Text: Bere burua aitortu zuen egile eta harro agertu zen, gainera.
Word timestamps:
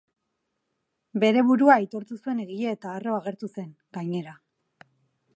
Bere 1.23 1.43
burua 1.49 1.75
aitortu 1.81 2.17
zuen 2.23 2.41
egile 2.45 2.73
eta 2.77 2.93
harro 2.93 3.13
agertu 3.19 3.51
zen, 3.57 3.67
gainera. 3.99 4.33